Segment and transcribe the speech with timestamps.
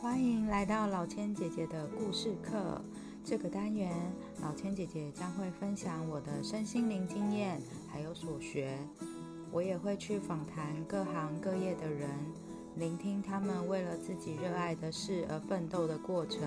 [0.00, 2.80] 欢迎来到老千姐姐的故事课。
[3.24, 3.92] 这个单元，
[4.40, 8.78] 老千姐姐将会分享我的身心灵经验，还有所学。
[9.50, 12.08] 我也会去访谈各行各业的人，
[12.76, 16.42] 聆听他们为了自己热爱的事而奋斗的过程。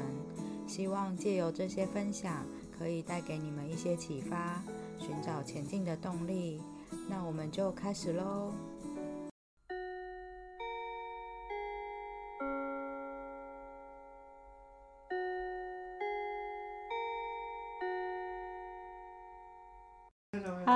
[0.68, 2.46] 希望借由这些分享，
[2.78, 4.62] 可以带给你们一些启发，
[5.00, 6.62] 寻找前进的动力。
[7.10, 8.54] 那我们就开始喽。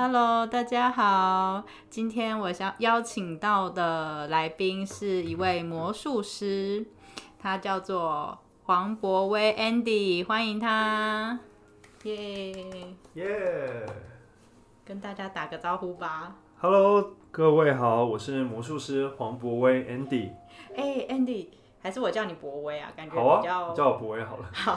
[0.05, 1.63] Hello，大家好。
[1.89, 6.85] 今天我想邀请到的来宾是一位魔术师，
[7.39, 11.39] 他叫做黄博威 Andy，欢迎他。
[12.03, 12.53] 耶
[13.13, 13.85] 耶！
[14.83, 16.35] 跟大家打个招呼吧。
[16.59, 20.31] Hello，各位好，我是魔术师黄博威 Andy。
[20.75, 21.47] 哎，Andy，
[21.81, 22.91] 还是我叫你博威啊？
[22.93, 24.45] 感觉比较好啊，叫我博威好了。
[24.51, 24.75] 好。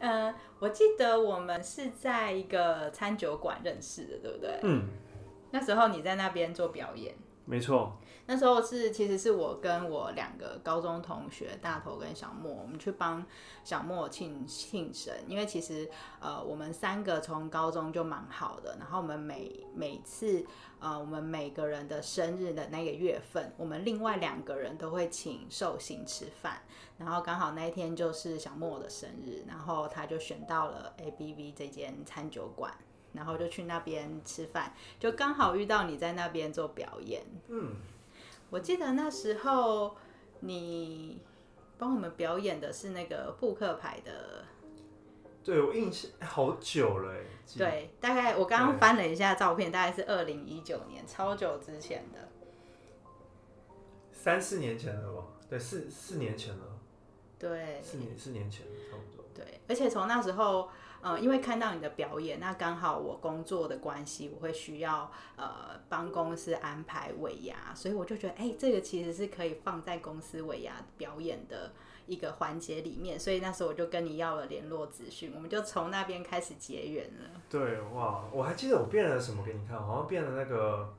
[0.00, 4.58] 呃，我记得我们是在一个餐酒馆认识的，对不对？
[4.64, 4.88] 嗯。
[5.52, 7.14] 那时候你在那边做表演。
[7.44, 7.99] 没错。
[8.30, 13.26] 那时候是其实是我跟我两个高中同学大头跟小莫，我们去帮
[13.64, 20.46] 小莫庆庆生，因为其实呃我们三个从高中就蛮好的，然后我们每每次
[20.78, 26.62] 呃我们每个人的生日的那个月份，我们另外两个人都会请寿星吃饭。
[26.98, 32.72] 然后刚好那一天就是小莫的生日，然后他就选到了 ABV 这间餐酒馆，
[33.12, 37.22] 然后就去那边吃饭，就刚好遇到你在那边做表演。
[37.48, 37.74] 嗯，
[38.50, 39.96] 我记得那时候
[40.40, 41.22] 你
[41.78, 44.44] 帮我们表演的是那个扑克牌的。
[45.42, 47.14] 对，我印象好久了。
[47.56, 52.28] 对，大概我刚刚翻了一下照片，大概是二零一九年，超久之前的。
[54.12, 55.24] 三四年前了吧？
[55.48, 56.64] 对，四四年前了。
[57.38, 59.24] 对，四年四年前差不多。
[59.34, 60.68] 对，而且从那时候，
[61.02, 71.72] 呃，因为看到你的表演，那刚好我工作的关系，我会需要呃帮公司安排尾牙，所以我就觉得，哎、欸，这个其实是可以放在公司尾牙表演的
[72.06, 77.40] 一个环节里面，所以那时候我就跟你要了联络资讯，我们就从那边开始结缘了。
[77.48, 80.94] 对，哇，我还记得我变了什么给你看，好像变了那个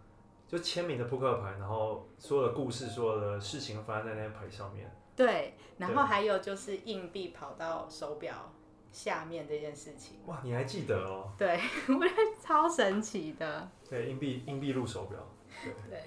[0.47, 4.91] 就签名的扑克牌，然后所有的故事、所有的事情发生在那张牌上面。
[5.15, 8.51] 对，然后还有就是硬币跑到手表
[8.91, 10.17] 下面这件事情。
[10.25, 11.31] 哇，你还记得哦？
[11.37, 13.69] 对， 我觉得超神奇的。
[13.89, 15.19] 对，硬币硬币入手表。
[15.63, 15.73] 对。
[15.89, 15.99] 对，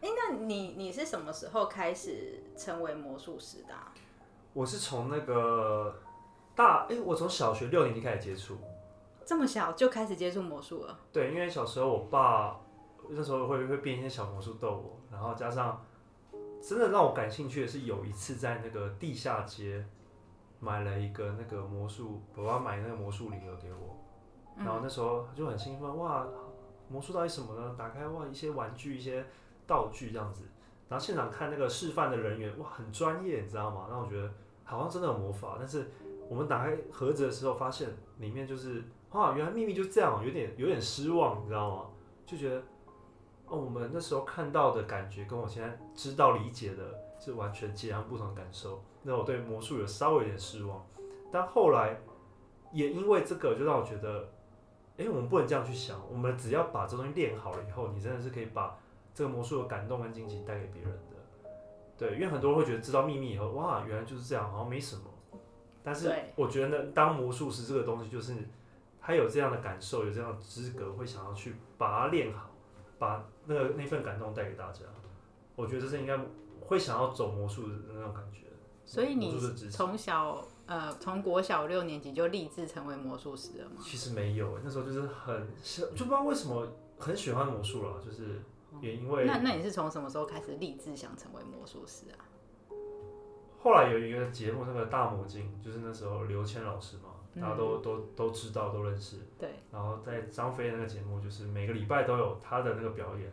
[0.00, 3.92] 哎，那你你是什么时候开始成为魔术师的啊？
[4.52, 6.00] 我是从那个
[6.54, 8.56] 大，哎，我从小学六年级开始接触。
[9.24, 10.98] 这么小就开始接触魔术了？
[11.12, 12.60] 对，因为小时候我爸
[13.08, 15.84] 那时候会会变一些小魔术逗我，然后加上。
[16.64, 19.84] 真的让我感兴趣的是，有一次在那个地下街
[20.64, 23.98] 买了一个那个魔术，爸爸买那个魔术礼盒给我，
[24.56, 26.24] 然后那时候就很兴奋，哇，
[26.88, 27.74] 魔术到底什么呢？
[27.76, 29.26] 打开哇，一些玩具、一些
[29.66, 30.44] 道具这样子，
[30.88, 33.88] 然后现场看那个示范的人员，哇，很专业，你知道吗？
[33.90, 35.56] 让我觉得好像真的有魔法。
[35.58, 35.90] 但是
[36.28, 41.86] 我们打开盒子的时候，发现里面就是哇，原来秘密就这样，有点有点失望，你知道吗？
[42.24, 42.62] 就觉得。
[43.46, 48.82] 哦，我们那时候看到的感觉，跟我现在知道理解的是完全截然不同的感受。
[49.02, 50.84] 那我对魔术有稍微有点失望，
[51.30, 52.00] 但后来
[52.72, 54.28] 也因为这个，就让我觉得，
[54.96, 56.00] 哎，我们不能这样去想。
[56.10, 58.78] 我们只要把这东西练好了以后，你真的是可以把
[59.14, 61.16] 这个魔术的感动跟惊喜带给别人的。
[61.98, 65.02] 对，因为很多人会觉得知道秘密以后，哇，原来就是这样，好像没什么。
[65.82, 68.34] 但是我觉得呢，当魔术师这个东西，就是
[69.00, 72.48] 他有这样的感受，有这样的资格，会想要去把它练好。
[72.98, 74.84] 把那个那份感动带给大家，
[75.56, 76.16] 我觉得这是应该
[76.60, 78.46] 会想要走魔术的那种感觉。
[78.84, 79.38] 所以你
[79.70, 83.76] 从小呃从国小六年级就立志成为魔术师了吗？
[83.80, 86.66] 其实没有，那时候就是很就不知道为什么
[86.98, 88.42] 很喜欢魔术了，就是
[88.80, 92.20] 也因为、嗯、那那你是从什么时候开始立志想成为魔术师啊？
[93.62, 97.10] 后来有一个节目，那个大魔镜，就是那时候刘谦老师嘛。
[97.40, 99.16] 大家都、嗯、都都知道，都认识。
[99.38, 99.48] 对。
[99.72, 103.32] 然后在张飞那个节目，就是每个礼拜都有他的那个表演。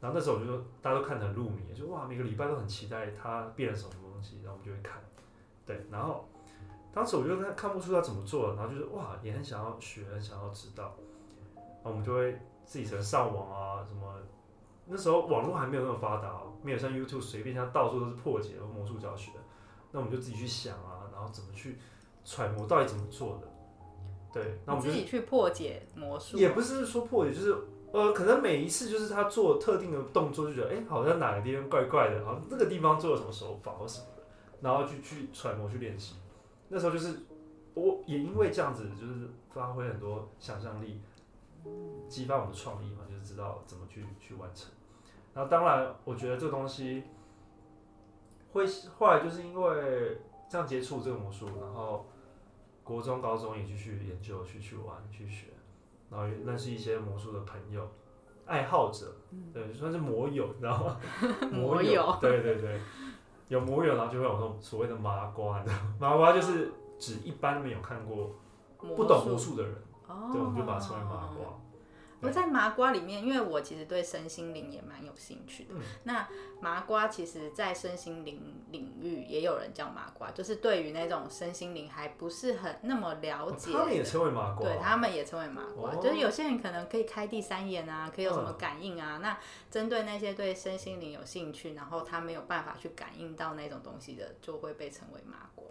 [0.00, 5.00] 然后那时候我就说，大家都看得很入迷，就哇，每个礼拜都很期待他变了什么东西，然后我们就会看。
[5.64, 5.86] 对。
[5.90, 6.28] 然后
[6.92, 10.94] 当时我就看看不出他怎么做，然后就是哇，也很想要学，很想要知道。
[11.54, 14.14] 然后我们就会自己成上网啊，什么
[14.86, 19.30] 那时候网络还没有那么发达，没有像 YouTube 随便像到处都是破解和魔术教学。
[19.92, 21.78] 那我们就自己去想啊，然后怎么去。
[22.24, 23.48] 揣摩到底怎么做的？
[24.30, 27.56] 对，那我们就自己去破解魔术，也不是说破解，就是
[27.92, 34.22] 呃，可能每一次就是他做特定的动作，就觉得哎、好像哪个地方怪怪的，好像那个地方做了什么手法或什么的，
[34.60, 36.16] 然后去去揣摩去练习。
[36.68, 37.14] 那时候就是
[37.74, 41.00] 我也因为这样子，就是发挥很多想象力，
[42.08, 44.70] 激发我们的创意嘛，就是知道怎么去去完成。
[45.32, 47.04] 然后当然，我觉得这东西
[48.52, 48.66] 会
[48.98, 50.18] 后来就是因为
[50.50, 52.06] 这样接触这个魔术，然后
[52.82, 55.46] 国中、高中也继续研究、去去玩、去学，
[56.10, 57.86] 然后也认识一些魔术的朋友、
[58.46, 59.14] 爱好者，
[59.52, 60.96] 对，算是魔友，你知道吗？
[61.52, 62.80] 魔友， 对对对，
[63.48, 65.94] 有魔友，然后就会有那种所谓的麻瓜，你知道吗？
[65.98, 68.34] 麻瓜就是指一般没有看过、
[68.78, 69.74] 不懂魔术的人，
[70.32, 71.58] 对，我们就把它称为麻瓜。
[72.20, 75.74] 我在麻瓜里面，因为我其实对身心灵也蛮有兴趣的。
[75.74, 76.28] 嗯、那
[76.60, 84.66] 麻瓜其实，在身心灵领域也有人叫麻瓜，就是对于那种身心灵还不是很那么了解，哦、他们也称为麻瓜。
[84.66, 89.18] 对，他们也称为麻瓜，哦、就是有些人可能可以开第三眼啊，可以有什么感应啊。
[89.18, 89.38] 嗯、那
[89.70, 95.66] 针对那些对身心灵有兴趣，然后他没有办法去感应到那种东西的，就会被称为麻瓜。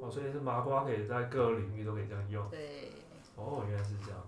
[0.00, 2.48] 哦，所以是麻瓜可以在各个领域都可以这样用。
[2.48, 2.90] 对。
[3.36, 4.20] 哦，原来是这样。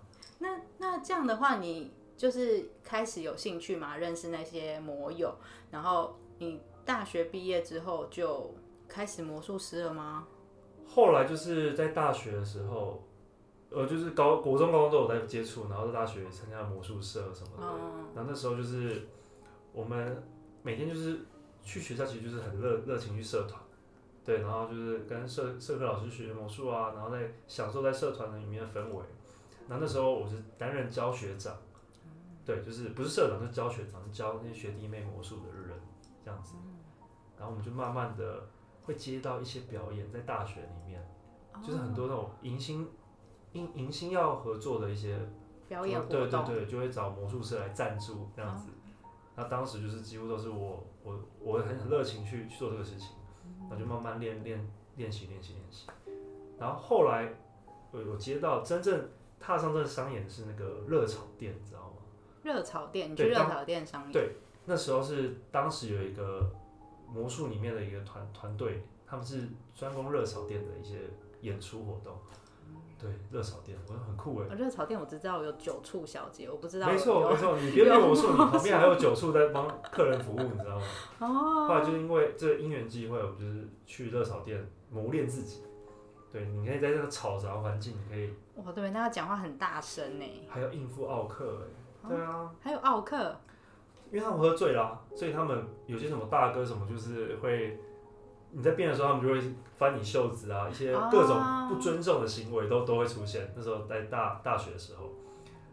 [0.45, 3.97] 那那这样的话，你就是开始有兴趣嘛？
[3.97, 5.35] 认识那些魔友，
[5.71, 8.55] 然后你大学毕业之后就
[8.87, 10.27] 开始魔术师了吗？
[10.87, 13.03] 后来就是在大学的时候，
[13.71, 17.63] 呃，就是高国中、高中都有在接触，然后在大学参加魔术社什么的。
[17.63, 18.05] 嗯。
[18.15, 19.09] 然后那时候就是
[19.73, 20.23] 我们
[20.63, 21.21] 每天就是
[21.63, 23.59] 去学校，其实就是很热热情去社团，
[24.25, 29.03] 对，然后就是跟社社课老师学魔术啊，然后在享受在社团的里面的氛围。
[29.67, 31.57] 那那时候我是担任教学长，
[32.45, 35.81] 对，就是不是社长，是教学长，是教那些学弟妹魔术的人
[36.23, 36.55] 这样子。
[37.39, 38.47] 然后我们就慢慢的
[38.83, 41.03] 会接到一些表演，在大学里面，
[41.63, 42.87] 就是很多那种迎新、
[43.53, 45.19] 迎迎新要合作的一些
[45.67, 48.69] 表演活动，对对对，就会找魔术师来赞助这样子。
[49.35, 53.17] 那当时就是几乎都是我我我很很热情去去做这个事情，
[53.63, 55.87] 然后就慢慢练练练习练习练习。
[56.59, 57.33] 然后后来
[57.91, 59.09] 我我接到真正。
[59.45, 61.97] 踏上这个商演是那个热炒店，你知道吗？
[62.43, 64.13] 热炒店，你去热炒店商演。
[64.13, 66.51] 对，那时候是当时有一个
[67.07, 71.01] 魔术里面的一个团团队，他们是专攻热炒店的一些
[71.43, 72.17] 演出活动。
[72.99, 74.55] 对，热炒店，我觉得很酷哎。
[74.57, 76.87] 热炒店我只知道有九处小姐，我不知道。
[76.87, 80.87] 没错没错， 你别说魔术，你旁边还有九处在帮客人服务，你知道吗？
[81.21, 81.69] 哦。
[81.69, 85.63] 后来就因为这个因缘际会，我们就是去热炒店磨练自己。
[86.35, 88.29] 对，你可以在这个吵杂环境，你可以。
[88.57, 90.25] 哇，对，那他讲话很大声呢。
[90.49, 92.09] 还要应付奥克哎。
[92.09, 92.51] 对啊。
[92.61, 93.37] 还有奥克。
[94.11, 97.79] 因为他们喝醉了，所以他们有些什么大哥什么，就是会
[98.51, 103.53] 你在变的时候，他们就会翻你袖子啊，一些各种不尊重的行为都都会出现。
[103.55, 105.11] 那时候在大大学的时候，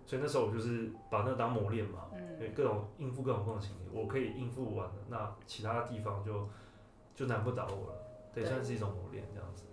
[0.05, 2.01] 所以那时候我就是把那当磨练嘛，
[2.37, 6.47] 对，各种应付各种各种情形，我可以应付完了，那其他地方就
[7.15, 7.95] 就难不倒我了，
[8.31, 9.65] 对，算是一种磨练这样子。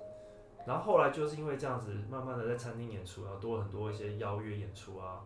[0.69, 5.25] 然后后来就是因为这样子，慢慢的在餐厅演出，然后多了很多一些邀约演出啊，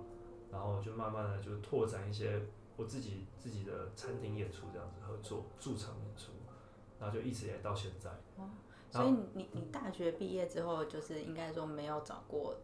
[0.52, 2.40] 然后就慢慢的就拓展一些
[2.76, 6.30] 我自己自己的餐厅演出这样子合作驻场演出，
[7.00, 8.08] 然后就一直也到现在。
[8.36, 8.50] 哦，
[8.92, 12.54] 所以你你大学毕业之后，就是应该说没有找过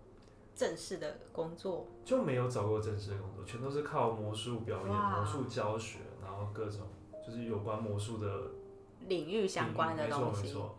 [0.54, 1.84] 正式的工作？
[2.04, 6.82] 就没有找过正式的工作，全都是靠魔术表演、魔术教学，然后各种
[7.26, 8.52] 就是有关魔术的
[9.08, 10.42] 领域相关的东西。
[10.42, 10.74] 没错没错，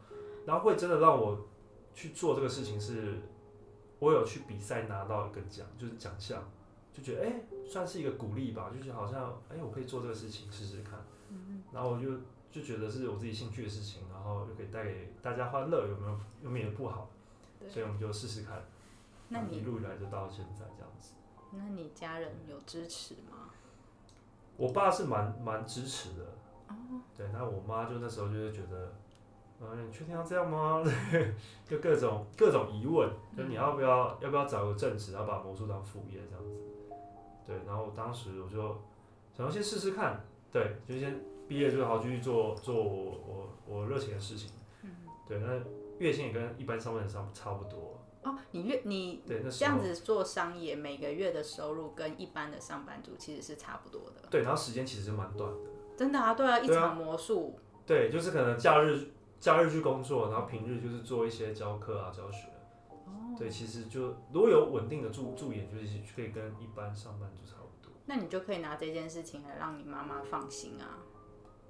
[0.45, 1.37] 然后会真的让我。
[1.99, 3.19] 去做这个事情是，
[3.99, 6.41] 我有去比赛拿到一个奖，就是奖项，
[6.93, 12.11] 就觉得哎、欸，算是一个鼓励吧，就是好像哎、欸，我可以做这个事情试试看，嗯、然后我就
[12.49, 17.09] 就觉得是我自己兴趣的事情，然后又可以带给大家欢乐，有没有有没有不好？
[17.59, 18.63] 对所以我们就试试看，
[19.27, 21.15] 那你一路以来就到现在这样子。
[21.51, 23.49] 那你家人有支持吗？
[24.55, 26.23] 我爸是蛮蛮支持的，
[26.69, 26.73] 哦、
[27.17, 28.93] 对，那我妈就那时候就是觉得。
[29.61, 30.81] 嗯，你确定要这样吗？
[31.67, 36.55] 就各种各种疑问，就你要不要要不要找个正职，然后把魔术当副业这样子。
[37.45, 38.77] 对，然后我当时我就
[39.35, 44.49] 想要先试试看，对，就先毕业就好继续做做我我我热情的事情。
[44.83, 44.91] 嗯。
[45.27, 45.59] 对，那
[45.97, 47.99] 月薪也跟一般上班人差差不多。
[48.23, 54.27] 哦，你月你对那这样子做商业，每个月的收入跟一般的上班族其实是差不多的。
[54.29, 55.57] 对，然后时间其实是蛮短的。
[55.97, 57.59] 真的啊，对啊，一场魔术。
[57.85, 59.11] 对，就是可能假日。
[59.39, 62.47] 假日去工作，然后平日就是做一些教课啊、教学。
[63.05, 63.35] 哦。
[63.37, 67.93] 对，其实就如果有稳定的助助演，就是可以跟一般上班族差不多。
[68.05, 70.99] 那你就可以拿这件事情来让你妈妈放心啊。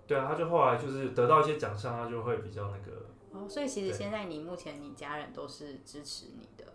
[0.08, 3.06] 对啊，他就后来就是得到一些奖项，他就会比较那个。
[3.32, 6.66] 哦，所以其实现在你目前你家人都是支持你的。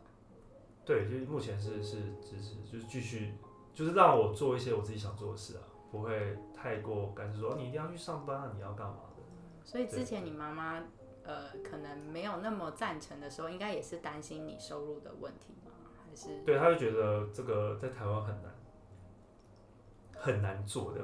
[0.85, 3.35] 对，就是目前是是支持，就是继续
[3.75, 8.99] 就是让我做一些我自己想做的事啊，不会太过干涉说你一定要去上班啊，你要干嘛。
[9.65, 10.85] 所以之前你妈妈
[11.25, 15.73] 呃可能没有那么赞成的时候，应该也是担心你收入的问题吗？
[16.07, 18.55] 还是对，他就觉得这个在台湾很难，
[20.17, 21.01] 很难做的，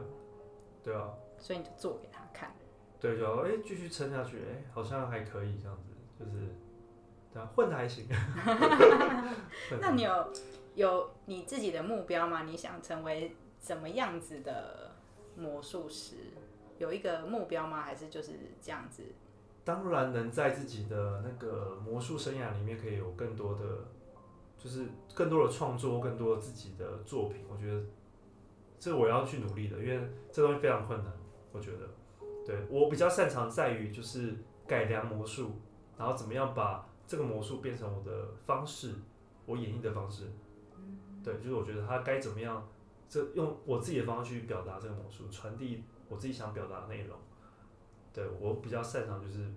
[0.85, 2.55] 对啊，所以你就做给他看，
[3.01, 6.55] 对，就哎继续撑下去，哎好像还可以这样子，就是
[7.33, 8.07] 对啊，混的还行。
[9.81, 10.33] 那你有
[10.75, 12.43] 有你自己的目标吗？
[12.43, 14.93] 你想成为什么样子的
[15.35, 16.17] 魔术师？
[16.81, 17.83] 有一个目标吗？
[17.83, 19.05] 还是就是这样子？
[19.65, 23.61] 当然能在自己的那个魔术生涯里面可以有更多的，
[24.59, 27.45] 就是更多的创作，更多的自己的作品。
[27.49, 27.81] 我觉得。
[28.83, 30.01] 这我要去努力的，因为
[30.33, 31.13] 这东西非常困难。
[31.53, 31.87] 我觉得，
[32.47, 34.35] 对，我比较擅长在于就是
[34.67, 35.51] 改良魔术，
[35.99, 38.95] 然后怎么样把这个魔术变成我的方式，
[39.45, 40.33] 我演绎的方式。
[41.23, 42.67] 对，就是我觉得他该怎么样，
[43.07, 47.17] 这用我自己的方式去表达这个魔术，传递我自己想表达的内容。
[48.13, 49.51] 对，我比较擅长就是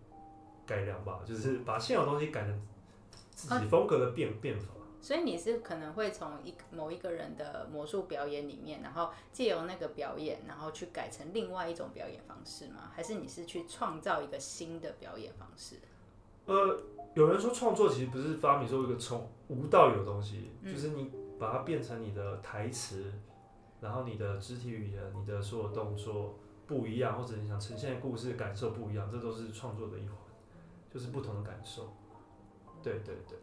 [0.66, 2.62] 改良吧，就是把现有东西改成
[3.32, 4.68] 自己风格的变变法。
[5.02, 12.90] 所以你是可能会从一某一个人的魔术表演里面，然后借由那个表演，然后去改成另外一种表演方式吗？
[12.96, 15.76] 还是你是去创造一个新的表演方式？
[16.46, 16.82] 呃，
[17.16, 23.12] 有人说创作其实不是发明说一个从无到有的东西，嗯，就是你把它变成你的台词，
[23.84, 30.18] 然后你的肢体语言、你的所有动作不一样，或者你想呈现的故事感受不一样，这都是创作的一环，
[30.90, 31.94] 就是不同的感受。
[32.82, 33.38] 对对对。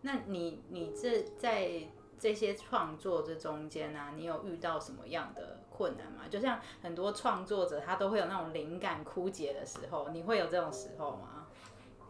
[0.00, 1.88] 那你你这在
[2.18, 6.22] 这些创作这中间啊，你有遇到什么样的困难吗？
[6.28, 11.46] 就像很多创作者，他都会有那种灵感枯竭的时候，你会有这种时候吗？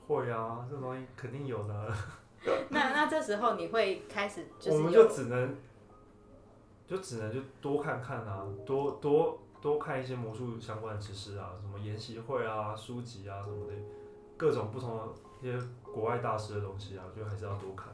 [0.09, 1.93] 会啊，这东西肯定有的。
[2.71, 5.57] 那那这时候你会开始就是，我们就只能
[6.93, 13.73] 就只能就多看看啊，多多多看一些魔术相关的知识啊，什么研习会啊、书籍啊什么的，
[14.37, 15.05] 各种不同的
[15.41, 15.67] 一些。
[15.93, 17.93] 国外大师的东西啊，就还是要多看。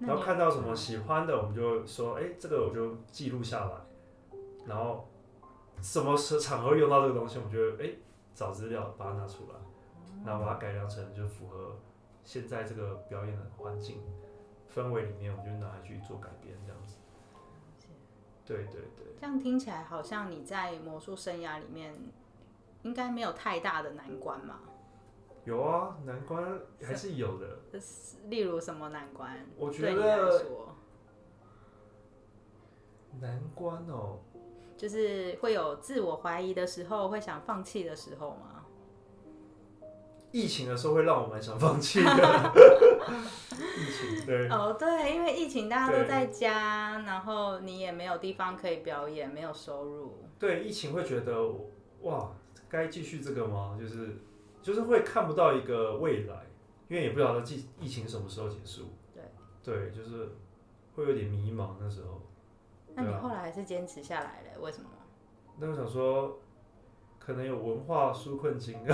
[0.00, 3.74] 然后看到什么喜欢的，我们就说，哎、欸，这个我就记录下来。
[4.66, 5.08] 然后
[5.80, 7.98] 什么时场合用到这个东西，我们就哎、欸、
[8.34, 9.54] 找资料把它拿出来，
[10.26, 11.76] 然后把它改良成就符合
[12.24, 14.00] 现在这个表演的环境
[14.74, 16.28] 氛围里面，我们就拿来去做改。
[18.56, 19.06] 对对对。
[19.20, 21.94] 这样听起来好像你在魔术生涯里面
[22.82, 24.60] 应该没有太大的难关嘛？
[25.44, 27.60] 有啊，难关还是有的。
[28.28, 29.46] 例如什么难关？
[29.56, 30.44] 我觉得
[33.20, 34.18] 难关哦，
[34.76, 38.59] 就是会有自我怀疑的时候，会想放弃的时候吗？
[40.32, 42.10] 疫情的时候会让我蛮想放弃的。
[43.52, 50.18] 疫情对哦，对，因为疫情大家都在家，然后你也没有地方可以表演，没有收入。
[50.38, 51.34] 对，疫情会觉得
[52.02, 52.32] 哇，
[52.68, 53.76] 该继续这个吗？
[53.80, 54.16] 就是。
[54.62, 56.34] 就是会看不到一个未来，
[56.86, 58.90] 因为也不知道疫疫情什么时候结束。
[59.14, 59.22] 对，
[59.64, 60.28] 对，就是
[60.94, 62.20] 会有点迷茫那时候。
[62.94, 64.90] 那你后来还是坚持下来了，为什么？
[65.56, 66.38] 那我想说，
[67.18, 68.76] 可能有文化纾困金。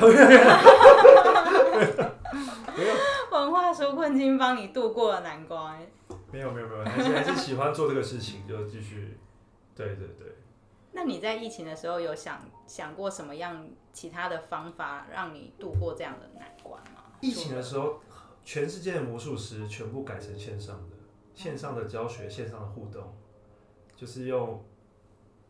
[2.77, 2.95] 没有
[3.31, 5.79] 文化纾困金帮你度过了难关。
[6.33, 9.17] 没有没有没有，还是还是喜欢做这个事情，就继续。
[9.75, 10.37] 对对对。
[10.93, 17.03] 那你在疫情的时候有想想过什么样其他的方法让你度过这样的难关吗？
[17.21, 18.01] 疫情的时候，
[18.45, 20.97] 全世界的魔术师全部改成线上的，
[21.35, 23.15] 线上的教学，线上的互动，
[23.95, 24.65] 就是用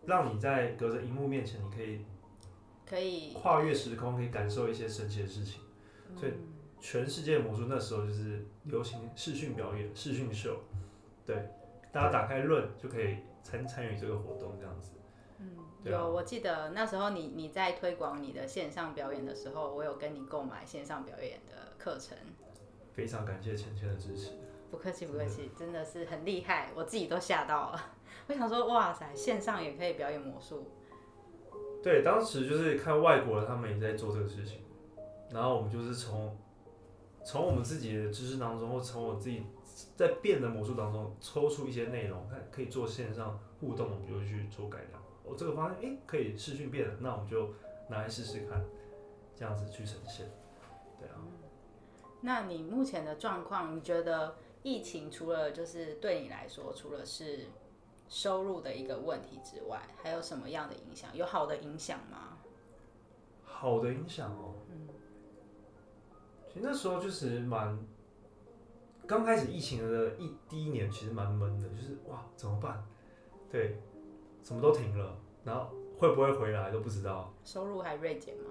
[0.04, 2.04] 让你在隔着荧幕面前，你可以
[2.84, 5.60] 可以跨越时空，可以感受一些神奇的事情。
[6.16, 6.32] 所以
[6.80, 10.58] 全世界的魔术那时候就是流行视讯表演、视讯秀，
[11.24, 11.36] 对，
[11.92, 14.92] 大家打开论就可以参参与这个活动，这样子。
[15.38, 15.48] 嗯，
[15.84, 22.16] 有，我记得那时候你你在推广你的线上表演的时候，我有跟你购买线上表演的课程。
[22.92, 24.32] 非常感谢钱钱的支持。
[24.70, 27.80] 不客气不客气，真的是很厉害，我自己都吓到了。
[28.26, 30.72] 我想说，哇塞，线上也可以表演魔术。
[31.82, 34.60] 对，当时就是看外国人他们也在做这个事情，
[35.30, 36.36] 然后我们就是从
[37.24, 39.44] 从我们自己的知识当中，或从我自己
[39.96, 45.02] 在变的魔术当中抽出一些内容，看可以做线上互动，我们就去做改良。
[45.24, 47.50] 我这个发现，哎，可以视讯变了，那我们就
[47.88, 48.64] 拿来试试看，
[49.34, 50.30] 这样子去呈现，
[51.00, 51.16] 对啊。
[52.20, 57.46] 那你目前的状况，你觉得疫情除了就是对你来说，除了是
[58.08, 61.14] 收入的一个问题之外，还有什么样的影响？
[61.16, 62.38] 有好的影响吗？
[63.44, 64.65] 好的影响哦，嗯，
[66.56, 67.78] 其实那时候就是蛮，
[69.06, 72.82] 刚开始疫情的一第一年，其实蛮闷的，就是哇，怎么办？
[73.50, 73.78] 对。
[74.42, 77.30] 什么都停了，然后会不会回来都不知道。
[77.44, 78.44] 收入还锐减吗？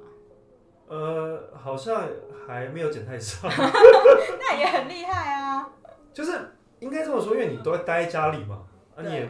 [0.87, 2.07] 呃，呃，好像
[2.45, 3.47] 还没有减太少。
[3.49, 5.67] 那也很厉害啊。
[6.13, 6.39] 就是
[6.79, 9.29] 应该这么说，因为你都在待在家里嘛，啊，你也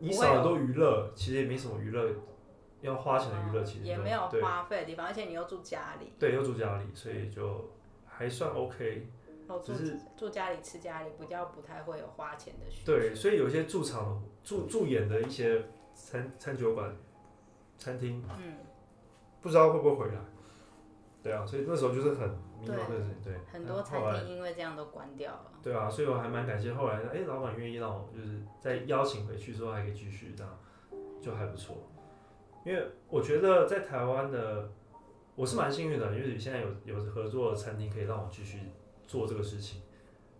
[0.00, 2.10] 你少很多娱乐，其实也没什么娱乐
[2.80, 6.12] 要花钱的娱乐，其实也没有花费的地方，而且你又住家里。
[6.18, 7.70] 对，又住家里，所以就
[8.16, 9.08] 还算 OK。
[9.62, 12.92] 只是住家里吃家里，比较不太会有花钱的需求。
[12.92, 16.96] 对，所以有些驻场驻驻演的一些餐餐酒馆、
[17.78, 18.56] 餐厅，嗯，
[19.40, 20.20] 不知道会不会回来。
[21.22, 22.28] 对啊，所以那时候就是很
[22.60, 23.22] 迷茫的事情。
[23.22, 25.52] 对，很多餐厅因为这样都关掉了。
[25.62, 30.58] 对啊，所以我还蛮感谢后来，哎、欸，老板愿意让我就是再邀请回去之后还可以继续这样，
[31.20, 31.76] 就还不错。
[32.64, 34.68] 因为我觉得在台湾的
[35.36, 38.58] 我是蛮幸运的，因为现在有有合作的餐厅可以让我继续。
[39.08, 39.82] 做这个事情，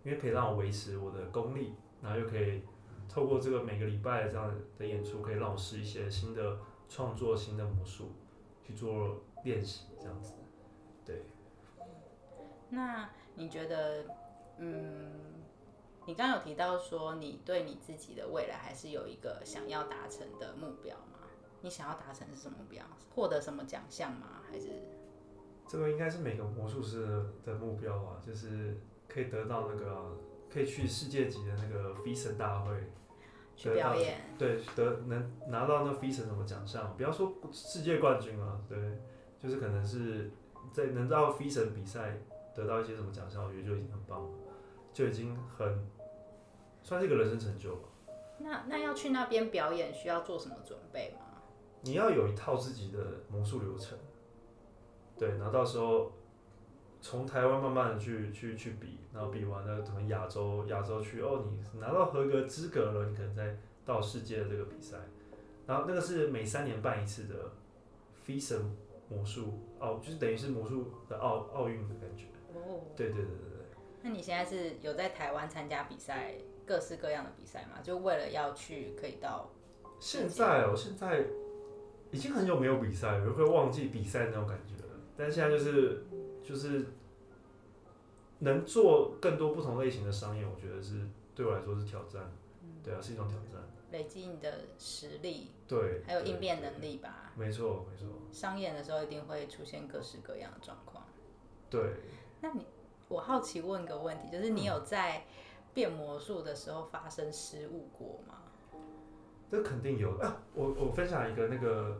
[0.03, 2.61] 因为可以让我维持我的功力，然后又可以
[3.07, 8.11] 透过这个每个礼拜这样的演出，可以让我试一些新的创作、新的魔术
[8.61, 10.33] 去做练习，这样子。
[11.05, 11.23] 对。
[12.71, 14.03] 那你觉得，
[14.57, 15.13] 嗯，
[16.05, 21.19] 你刚刚有提到说你对你自己的未来还是有一个想要达成的目标吗？
[21.61, 22.83] 你想要达成是什么目标？
[23.15, 24.36] 获得什么奖项吗？
[24.51, 24.67] 还是？
[25.67, 27.05] 这个应该是每个魔术师
[27.43, 30.11] 的目标啊，就是可以得到那个、啊，
[30.49, 32.71] 可以去世界级的那个 FISM 大会
[33.53, 38.77] 去表演，对，得能拿到那 FISM 什么奖项，不要说世界冠军啊，对，
[39.37, 40.31] 就是可能是
[40.71, 42.17] 在能到 FISM 比赛
[42.55, 44.29] 得到一些什么奖项，我觉得就已经很棒了，
[44.93, 45.85] 就已经很
[46.81, 47.89] 算是一个人生成就吧。
[48.37, 51.41] 那那要去那边表演需要做什么准备吗？
[51.81, 52.99] 你要有一套自己的
[53.29, 53.97] 魔术流程。
[55.17, 56.11] 对，然后到时候
[57.01, 64.97] 从台湾慢慢的去去去比，然后比完了，可能亚洲亚洲区哦，你拿到合格资格了，你可能再到世界的这个比赛，
[65.65, 67.35] 然后那个是每三年办一次的
[68.25, 68.61] FISM
[69.09, 72.25] 魔术奥，就是等于是魔术的奥奥运的感觉。
[72.53, 72.81] 哦。
[72.95, 73.65] 对对对对对。
[74.03, 76.33] 那你现在是有在台湾参加比赛，
[76.65, 77.79] 各式各样的比赛吗？
[77.81, 79.49] 就为了要去可以到？
[79.99, 81.25] 现在哦，现在
[82.11, 84.75] 已经很久没有比赛了，会忘记比赛那种感觉。
[85.17, 86.05] 但现在就是
[86.43, 86.85] 就是
[88.39, 92.31] 能做更多不同类型的商业，我觉得是对我来说是挑战，
[92.83, 93.67] 对啊，是一种挑战。
[93.91, 97.31] 累积你的实力，对，还有应变能力吧。
[97.35, 98.07] 没错，没错。
[98.31, 101.03] 商演的时候一定会出现各式各样的状况。
[101.69, 101.93] 对。
[102.41, 102.67] 那你，
[103.07, 105.25] 我好奇问个问题，就是你有在
[105.73, 108.35] 变魔术的时候发生失误过吗？
[108.73, 108.79] 嗯，
[109.49, 110.43] 这肯定有啊！
[110.53, 111.99] 我我分享一个那个。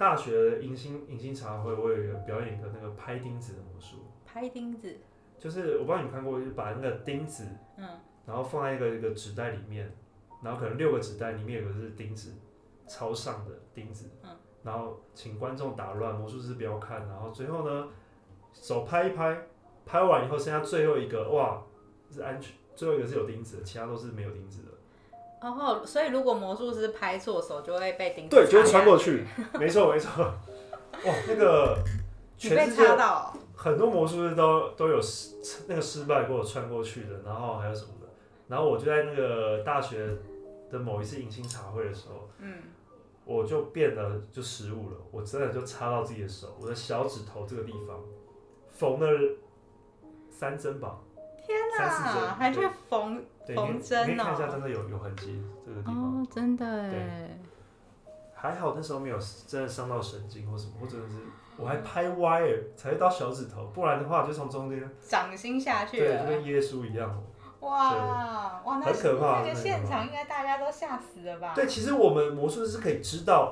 [0.00, 3.98] 大学迎新迎新茶会，我有一个表演一个那个拍钉子的魔术。
[4.24, 4.96] 拍钉子，
[5.38, 7.86] 就是我不知道你们看过，就是把那个钉子，嗯，
[8.24, 9.94] 然后放在一个一个纸袋里面，
[10.42, 12.32] 然后可能六个纸袋里面有个是钉子，
[12.88, 17.88] 朝上的钉子，嗯，然后请观众打乱，魔术师不要看，然后最后呢，
[18.54, 19.48] 手拍一拍，
[19.84, 21.62] 拍完以后剩下最后一个，哇，
[22.10, 24.69] 是安全，最后一个是有钉子的，其他都是没有钉子的。
[25.42, 28.28] 然后、oh，所以如果魔术师拍错手，就会被钉。
[28.28, 29.24] 对，就会穿过去。
[29.58, 30.22] 没错，没错。
[30.22, 31.78] 哇，那个
[32.36, 32.82] 全世界
[33.56, 38.06] 很多魔术师都都有失那个失败过穿过去的，然后还有什么的。
[38.48, 40.06] 然后我就在那个大学
[40.70, 42.58] 的某一次迎新茶会的时候，嗯，
[43.24, 47.98] 我就变得就失误了，我真的就插到自己的手，我的小指头这个地方
[48.68, 49.36] 缝了
[50.30, 50.98] 三针吧。
[51.50, 53.24] 天哪，还去缝？
[53.56, 56.22] 缝针哦，看一下，真的有有痕迹，这个地方。
[56.22, 57.36] 哦，真的哎。
[58.32, 61.16] 还好那时候没有真的伤到神经或什么，或者是
[61.56, 67.22] 我还拍歪了，才到小指头，不然的话就从中间掌心下去对，就跟耶稣一样。
[67.60, 69.42] 哇哇，那很可怕。
[69.42, 71.52] 那个现场应该大家都吓死了吧？
[71.54, 73.50] 对，其实我们魔术师是可以知道，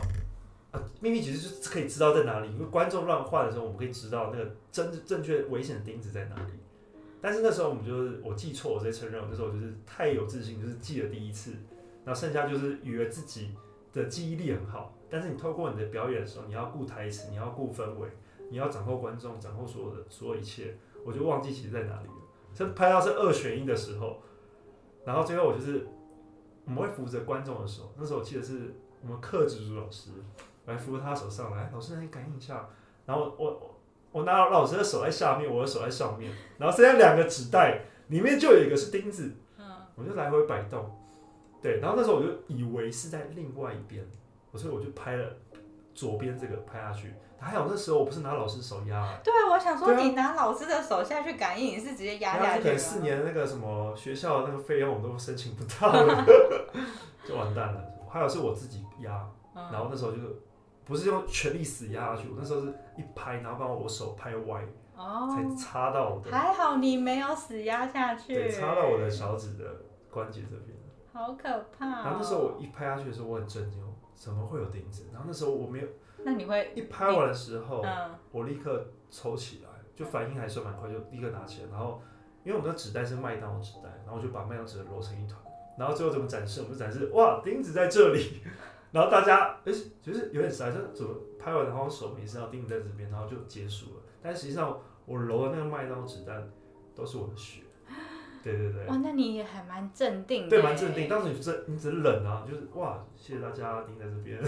[0.70, 6.52] 啊，秘密其实就是可以知道在哪里，因为观众乱换的时候，我们可以知道那个真正确危险的钉子在哪里。
[7.20, 11.50] 但是那时候我们就是我记错，我直接承认，我那时候就是太有自信，就是记了第一次，
[12.04, 13.50] 然后剩下就是以为自己
[13.92, 14.94] 的记忆力很好。
[15.10, 18.08] 但是你透过你的表演的时候，你要顾台词，你要顾氛围，
[18.50, 22.14] 你要掌控观众，掌控所有的所有一切，我就忘记其实在哪里了。
[22.54, 24.22] 这拍到是二选一的时候，
[25.04, 25.88] 然后最后我就是
[26.66, 30.10] 我们会扶着观众的手，那时候我记得是我们克植竹老师
[30.66, 32.68] 来扶着他手上来，老师让你感应一下，
[33.06, 33.77] 然后我我。
[34.12, 39.30] 我拿老师的手在下面，我的手在上面，然后剩下两个纸袋，里面就有一个是钉子，
[39.94, 40.90] 我就来回摆动，
[41.60, 44.04] 对，然后那时候我就以为是在另外一边，
[44.54, 45.36] 所以我就拍了
[45.94, 55.92] 左边这个拍下去，还有那时候我不是拿老师手压，对，我想说你拿老师的手下去感应，你是直接压下去，可能四年那个什么学校的那个费用我都申请不到。
[55.92, 56.24] 了，
[57.26, 57.84] 就完蛋了。
[58.08, 60.26] 还有是我自己压，然后那时候就是
[60.84, 64.62] 不是用全力死压下去，我那时候是一拍，然后把我手拍歪，
[64.96, 66.30] 哦，才插到我的。
[66.30, 69.64] 还好你没有死压下去，对，插到我的小指的
[70.10, 70.76] 关节这边。
[71.12, 72.02] 好可怕、哦！
[72.04, 73.82] 然后那时候我一拍下去的时候，我很震惊，
[74.14, 75.06] 怎么会有钉子？
[75.12, 75.88] 然后那时候我没有，
[76.24, 81.68] 那你会一拍完的时候，嗯、我立刻抽起来，就反应还算蛮快，就立刻拿起来。
[81.70, 82.00] 然后
[82.44, 85.40] 因为我们的纸袋是麦当劳纸袋，然后我就把麦当劳纸袋揉成一团。
[85.76, 86.62] 然后最后怎么展示？
[86.62, 88.40] 我们就展示哇，钉子在这里。
[88.92, 89.72] 然后大家哎，
[90.02, 94.02] 就是有点傻，就怎么拍完然后手没事，然后钉在这边，然后就结束了。
[94.22, 96.32] 但实际上我揉的那个麦当劳纸袋
[96.94, 97.62] 都是我的血。
[98.42, 100.48] 对对对，哇，那你也还蛮镇定的。
[100.48, 101.08] 对，蛮镇定。
[101.08, 104.40] 当时你只你只是冷啊，就是哇，谢谢大家钉在这边。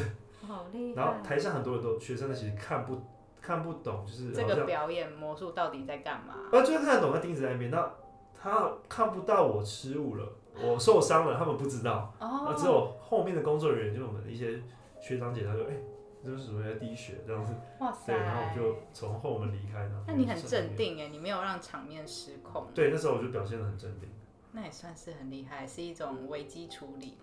[0.47, 1.03] 好厉害。
[1.03, 3.03] 然后台上很多人都学生呢其实看不
[3.43, 6.35] 看不懂，就是这个表演魔术到底在干嘛？
[6.53, 7.93] 啊，就是看得懂，他钉子在那边，那
[8.41, 12.15] 他看不到我失误了，我受伤了，他们不知道。
[12.19, 12.47] 哦。
[12.49, 14.61] 那只有后面的工作人员，就是我们的一些
[15.01, 15.83] 学长姐，他说：“哎、欸，
[16.25, 18.13] 这是什么在滴血这样子。”哇塞！
[18.13, 20.05] 对，然后我就从后门离开了。
[20.07, 22.67] 那你很镇定哎，你没有让场面失控。
[22.75, 24.09] 对，那时候我就表现的很镇定。
[24.53, 27.17] 那也算是很厉害，是一种危机处理。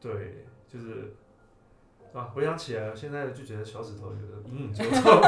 [0.00, 1.14] 对，就是
[2.12, 5.20] 啊，回想起来，现在就觉得小指头有个隐隐作痛。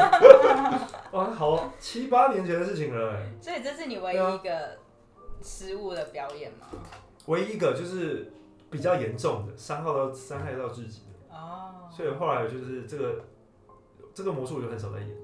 [1.12, 3.32] 哇，好七八年前的事情了哎。
[3.40, 4.78] 所以这是你唯一一个
[5.40, 6.66] 失误的表演吗？
[7.26, 8.32] 唯一一个就是
[8.70, 11.88] 比较严重的伤害到伤害到自己的哦。
[11.90, 13.24] 所以后来就是这个
[14.14, 15.16] 这个魔术我就很少在演了。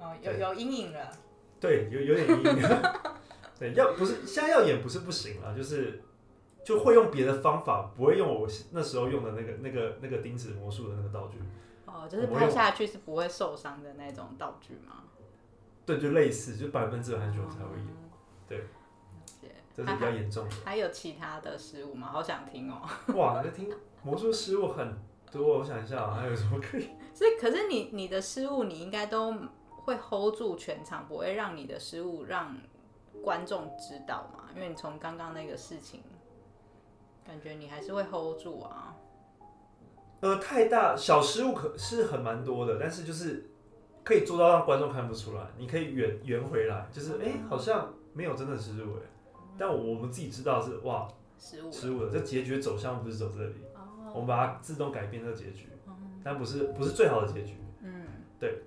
[0.00, 1.10] 哦，有有阴影了。
[1.58, 2.82] 对，有有点阴影。
[3.58, 6.02] 对，要不是现在要演不是不行了，就是
[6.62, 11.38] 就会用别的方法，不会用我那时候用的那个那个那个钉子魔术的那个道具。
[11.86, 15.04] 哦，就是拍下去是不会受伤的那种道具吗？
[15.86, 17.86] 对，就类似，就百分之很久才会演。
[17.86, 18.10] 嗯、
[18.46, 18.64] 对，
[19.76, 20.70] 这是比较严重的还。
[20.72, 22.08] 还有其他的失误吗？
[22.10, 22.80] 好想听哦。
[23.14, 23.70] 哇，那听
[24.02, 24.96] 魔术失误很
[25.30, 26.88] 多，我想一下还有什么可以？
[27.12, 29.34] 所以，可是你你的失误，你应该都
[29.84, 32.56] 会 hold 住全场，不会让你的失误让。
[33.24, 34.44] 观众知道嘛？
[34.54, 36.02] 因为你从刚刚那个事情，
[37.26, 38.94] 感觉你还是会 hold 住啊。
[40.20, 43.50] 呃，太大小失误可是很蛮多的，但是就是
[44.04, 45.42] 可以做到让观众看不出来。
[45.56, 49.02] 你可以圆圆回来，就是哎、欸，好像没有真的失误哎。
[49.58, 52.10] 但我们自己知道是哇，失误失误了。
[52.10, 53.54] 这结局走向不是走这里，
[54.12, 55.68] 我们把它自动改变这个结局，
[56.22, 57.56] 但不是不是最好的结局。
[57.82, 58.06] 嗯，
[58.38, 58.62] 对，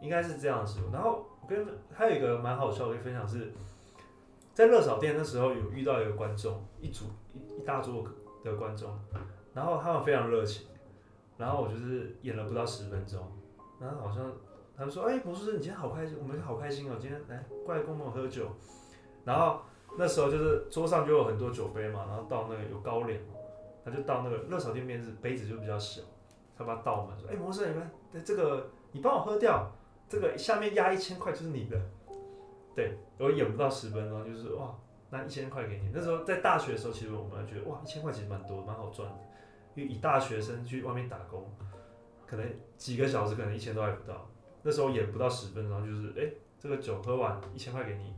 [0.00, 0.92] 应该是这样的失误。
[0.92, 3.52] 然后我跟还有一个蛮好笑的分享是。
[4.54, 8.04] 在热炒店那时候有遇到一个观众，一组一一大桌
[8.44, 8.94] 的观众，
[9.54, 10.66] 然后他们非常热情，
[11.38, 13.18] 然后我就是演了不到十分钟，
[13.80, 14.30] 然后好像
[14.76, 18.46] 他们说：“哎、欸，魔术师，你今天好开心，我们好开心哦，今天来过来跟我们喝酒。”
[19.24, 19.62] 然后
[19.98, 23.18] 那时候就是桌上就有很多酒杯嘛，然后倒那个有高粱，
[23.84, 26.02] 他就倒那个热炒店面是杯子就比较小，
[26.56, 27.90] 他把它倒满说：“哎、欸，魔术师，你们
[28.24, 29.70] 这个你帮我喝掉，
[30.08, 31.80] 这个下面压一千块就是你的。
[32.74, 34.74] ”对，我演不到十分钟，就是哇，
[35.10, 35.90] 那一千块给你。
[35.92, 39.14] 那时候在大学的时候，其实我们觉得哇，一千块其实蛮多，蛮好赚的。
[39.74, 41.50] 因为以大学生去外面打工，
[42.26, 42.46] 可能
[42.78, 44.26] 几个小时，可能一千都还不到。
[44.62, 48.14] 那时候演不到十分钟，就是哎、欸，这个酒喝完一千块给你。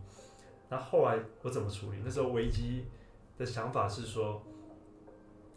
[0.68, 1.98] 那后来我怎么处理？
[2.04, 2.86] 那时候危机
[3.38, 4.42] 的想法是说，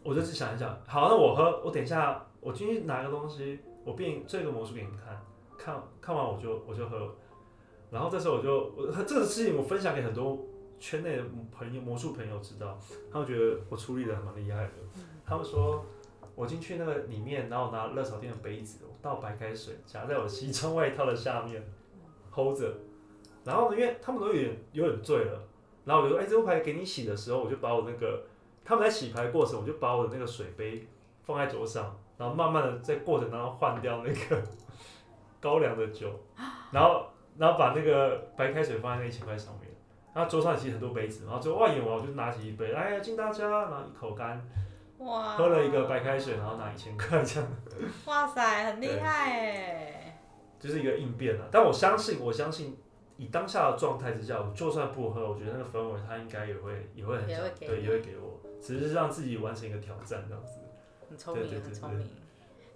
[0.02, 5.20] 我就去想一想，好，那我喝，我等一下我进去拿个东西，我变这个魔术给你们看，
[5.56, 7.14] 看看完我就我就喝。
[7.90, 10.38] 然后这时候我就我这个事情我分享给很多
[10.78, 12.78] 圈内的朋友魔术朋友知道，
[13.10, 14.72] 他们觉得我处理的蛮厉害的。
[15.24, 15.84] 他们说
[16.34, 21.62] 我进去那个里面，然后拿热炒店的杯子，我倒白开水夹在我西装外套的下面
[22.30, 22.72] ，hold 着。
[23.48, 25.42] 然后呢，因为他们都有点有点醉了，
[25.84, 28.24] 然后我就说：“哎，这副牌给你洗的时候，我就把我那个
[28.64, 30.86] 他们在洗牌过程，我就把我的那个水杯
[31.24, 34.42] 放在桌上，然后慢慢的在过程当中换掉那个
[35.40, 36.12] 高粱的酒，
[36.70, 37.06] 然后。”
[37.38, 39.70] 然后把那个白开水放在那一千块上面，
[40.12, 44.44] 然后桌上其实很多杯子，然后最后哇演完我就拿起一杯，哎呀敬大家，然后一口干，
[44.98, 47.48] 哇，喝了一个白开水，然后拿一千块这样。
[48.06, 50.20] 哇塞，很厉害哎！
[50.58, 52.76] 就是一个应变啊，但我相信，我相信
[53.18, 60.60] 以当下的状态之下，我就算不喝，我觉得那个氛围他应该也会也会很想，对，也会给我，只是让自己完成一个挑战这样子。
[61.10, 62.08] 很聪明，很聪明，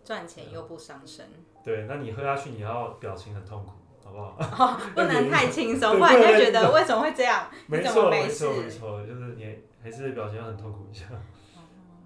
[0.05, 1.27] 赚钱又不伤身。
[1.65, 3.73] 对，那你喝下去，你要表情很痛苦。
[4.05, 4.37] 好不好？
[4.67, 7.49] 哦，不能太轻松， 不然人家觉得为什么会这样？
[7.69, 9.47] 没错，没错，没错，就是你
[9.81, 11.05] 还是表情要很痛苦一下。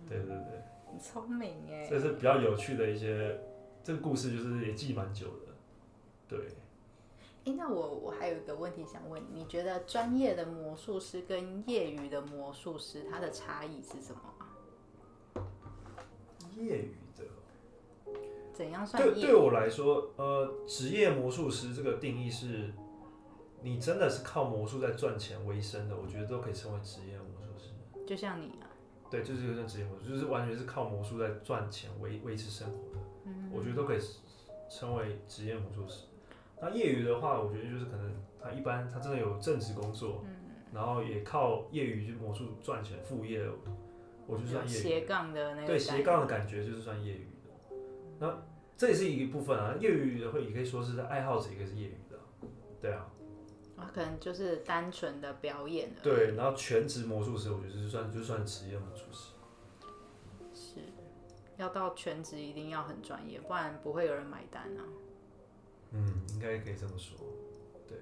[0.06, 1.86] 对对对，很聪明哎。
[1.88, 3.40] 这是比较有趣的一些，
[3.82, 5.54] 这个故事就是也记蛮久的。
[6.28, 6.38] 对。
[7.46, 15.46] 哎，那我我还有一个问题想问你，你觉得专业的魔术师跟业余的魔术师他的差异是什么？
[16.56, 17.24] 业余的，
[18.52, 19.00] 怎样算？
[19.00, 22.72] 对，对我来说，呃，职业魔术师这个定义是，
[23.62, 27.70] 你真的是靠魔术在赚钱为生的，我觉得都可以称为职业魔术师。
[28.04, 28.66] 就像你啊。
[29.08, 32.98] 对，就是有点职业魔术，就是完全是靠魔术在赚钱维维持生活的。
[33.26, 33.52] 嗯。
[33.54, 34.00] 我觉得都可以
[34.68, 36.06] 称为职业魔术师。
[36.60, 40.36] 那业余的话，我觉得就是可能他一般他真的有正职工作，嗯，
[40.72, 43.46] 然后也靠业余去魔术赚钱副业，
[44.26, 44.82] 我就算业余。
[44.82, 45.66] 斜杠的那个。
[45.66, 47.76] 对，斜杠的感觉就是算业余的。
[48.18, 48.42] 那
[48.76, 52.18] 这也是一部分啊，业余的会也可以说是爱好者，也可以是业余的，
[52.80, 53.06] 对啊。
[53.76, 55.96] 啊，可能就是单纯的表演了。
[56.02, 59.34] 对，然后全职魔术师，我觉得就算就算职业魔术师。
[60.54, 60.80] 是，
[61.58, 64.80] 要到全职一定要很专业，不然不会有人买单啊。
[65.92, 67.16] 嗯，应该可以这么说。
[67.86, 67.98] 对。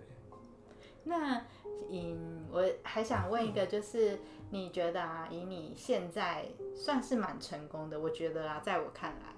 [1.05, 1.45] 那，
[1.91, 4.19] 嗯，我还想问一个，就是
[4.51, 9.35] 你觉得啊，以你现在算是蛮成功的，我觉得啊，在我看来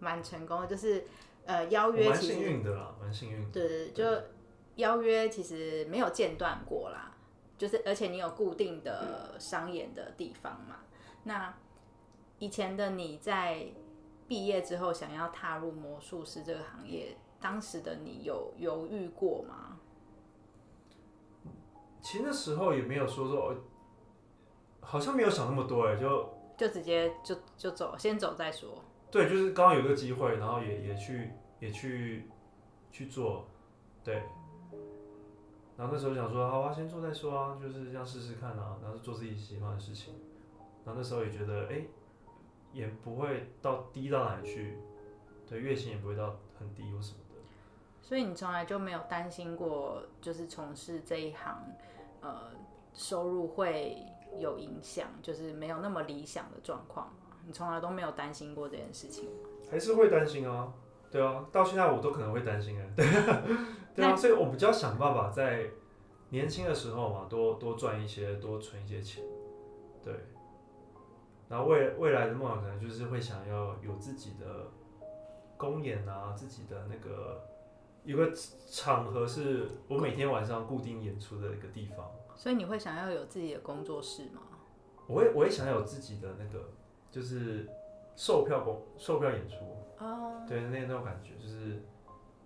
[0.00, 1.04] 蛮成功的，就是
[1.44, 3.50] 呃邀约其实蛮幸运的啦，蛮幸运的。
[3.52, 4.22] 对对，就
[4.76, 7.14] 邀约其实没有间断过啦，
[7.58, 10.78] 就是而且你有固定的商演的地方嘛。
[11.24, 11.54] 那
[12.38, 13.66] 以前的你在
[14.26, 17.16] 毕业之后想要踏入魔术师这个行业。
[17.44, 19.78] 当时的你有犹豫过吗？
[22.00, 23.54] 其实那时候也没有说说，
[24.80, 28.82] 好像没有想那么多哎，就就直接就就走，先走再说。
[29.10, 32.30] 对，就是刚刚有个机会，然后也也去也去
[32.90, 33.44] 去做，
[34.02, 34.22] 对。
[35.76, 40.14] 然后那时候想说，好啊，先做再说啊，就是这样试试看啊，然后做自己喜欢的事情。
[40.82, 41.84] 然后那时候也觉得，哎，
[42.72, 44.78] 也不会到低到哪里去，
[45.46, 47.18] 对，月薪也不会到很低或什么。
[48.06, 51.56] 所以你从来就没有担心过，就是从事这一行，
[52.20, 52.50] 呃，
[52.92, 53.96] 收入会
[54.38, 57.10] 有影响，就是没有那么理想的状况。
[57.46, 59.30] 你从来都没有担心过这件事情？
[59.70, 60.70] 还是会担心啊？
[61.10, 62.86] 对啊，到现在我都可能会担心啊。
[62.94, 63.42] 对啊，
[63.96, 65.70] 对啊，所以我比较想办法在
[66.28, 69.24] 年轻的时候嘛，多多赚一些，多存一些钱。
[70.02, 70.12] 对，
[71.48, 74.70] 然后未未来的梦想可能就是会想要有自己的
[75.56, 77.42] 公演啊，自己的那个。
[78.04, 78.32] 有个
[78.70, 84.42] 场合是我每天晚上固定演出的一个地方，所以你会想要有自己的工作室吗？
[85.06, 86.70] 我会，我也想要有自己的那个，
[87.10, 87.66] 就是
[88.14, 89.56] 售票工、售票演出
[89.98, 90.40] 哦。
[90.40, 90.48] Oh.
[90.48, 91.82] 对，那那种感觉就是。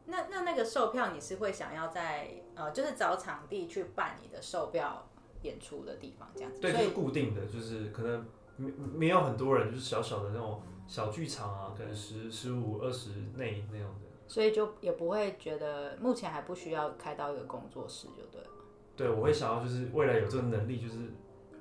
[0.07, 5.07] 那那那个售票，你是会想要在呃，就是找场地去办你的售票
[5.42, 6.61] 演出的地方，这样子？
[6.61, 14.08] 对，就是固定的，就是可能没没有很多人，就是小小的那种小剧场啊，可能十十五二十内那种的。
[14.29, 18.49] 所以就也不会觉得目前还不需要开到一个工作室就对了。
[18.95, 20.99] 对，我会想要就是未来有这个能力，就是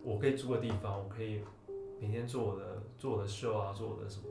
[0.04, 1.42] 我可以租个地方，我可以
[2.00, 4.26] 每天做我的做我的秀啊，做我的什么。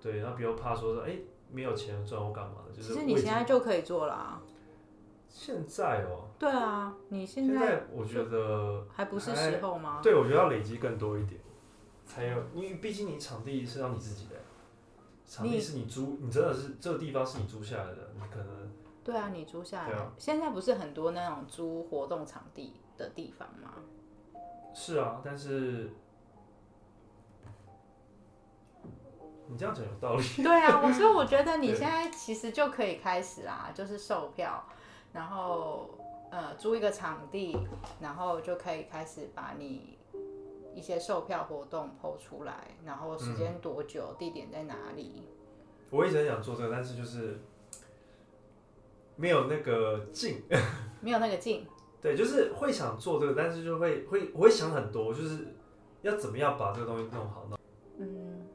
[0.00, 1.16] 对，然后不要怕说说哎
[1.50, 2.94] 没有钱赚我干嘛的，就是。
[2.94, 4.42] 其实你现在就可以做了啊。
[5.28, 6.28] 现在哦。
[6.38, 7.54] 对啊，你现在。
[7.54, 10.00] 现在我觉得还不是时候吗？
[10.02, 11.40] 对，我觉得要累积更多一点，
[12.04, 14.36] 才有，因为毕竟你场地是让你自己的。
[15.32, 18.70] 场地是你租，你真的是这个地方是你租下来的，你可能。
[19.02, 19.94] 对啊，你租下来。
[19.94, 23.72] 啊、现在不是很多那种租活动场地的地方吗？
[24.74, 25.90] 是啊，但是
[29.46, 30.42] 你这样讲有道理。
[30.42, 34.62] 对啊，我所以我觉得你 现在其实就可以开始啦，就是售票，
[35.14, 35.98] 然后
[36.30, 37.56] 呃租一个场地，
[38.00, 39.98] 然后就可以开始把你。
[40.74, 45.22] 一些售票活动 PO 出来，然后时间多久，嗯，地点在哪里？
[45.90, 47.38] 我一直很想做这个，但是就是
[49.16, 50.42] 没有那个劲，
[51.00, 51.66] 没有那个劲。
[52.00, 55.54] 对，就是会想做这个，但是就会会我会想很多，就是
[56.00, 57.58] 要怎么样把这个东西弄好呢？
[57.98, 58.46] 嗯，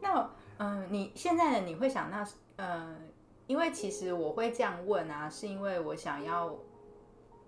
[0.00, 3.08] 那嗯，你现在的你会想那嗯，
[3.46, 6.54] 因为其实我会这样问啊，是因为我想要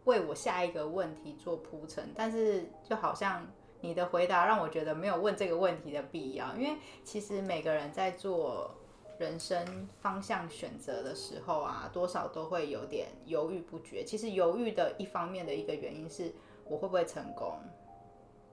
[0.05, 3.47] 为我下一个问题做铺陈，但是就好像。
[3.83, 8.75] 你的回答让我觉得没有问这个问题的必要，因为其实每个人在做
[9.19, 14.05] 人生方向选择的时候啊，多少都会有点犹豫不决。
[14.05, 16.33] 其实犹豫的一方面的一个原因是
[16.65, 17.55] 我会不会成功，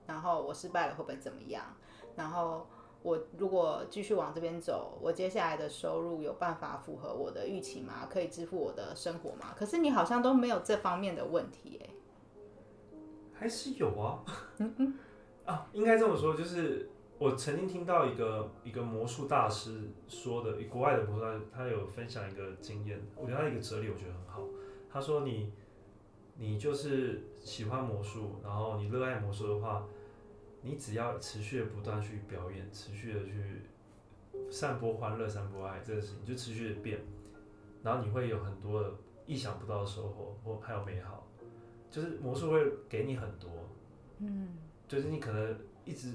[0.06, 1.64] 然后我失败了会不会怎么样，
[2.16, 2.66] 然后
[3.02, 8.06] 我如果继续往这边走，我接下来的收入有办法符合我的预期吗？
[8.10, 9.54] 可以支付我的生活吗？
[9.56, 11.90] 可是你好像都没有这方面的问题，欸，
[13.34, 14.24] 还是有啊。
[14.58, 14.98] 嗯嗯。
[15.48, 24.42] 啊，应该这么说，就是我曾经听到一个一个魔术大师说的，国外的魔术大师，他有分享一个经验，我觉得他一个哲理，我觉得很好。
[24.92, 25.50] 他说你，
[26.36, 29.86] 你你就是喜欢魔术，然后你热爱魔术的话，
[30.60, 33.62] 你只要持续的不断去表演，持续的去
[34.50, 37.00] 散播欢乐、散播爱这个事情就持续的变，
[37.82, 38.92] 然后你会有很多的
[39.26, 41.26] 意想不到的收获，或还有美好，
[41.90, 43.50] 就是魔术会给你很多，
[44.18, 44.48] 嗯，
[44.88, 46.12] 就是你可能一直